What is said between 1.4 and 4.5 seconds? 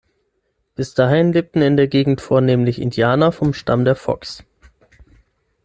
in der Gegend vornehmlich Indianer vom Stamm der Fox.